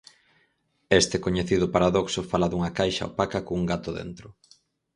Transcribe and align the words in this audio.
Este 1.01 1.17
coñecido 1.25 1.65
paradoxo 1.75 2.19
fala 2.31 2.49
dunha 2.51 2.71
caixa 2.79 3.09
opaca 3.11 3.45
cun 3.47 3.61
gato 3.71 3.89
dentro. 3.99 4.27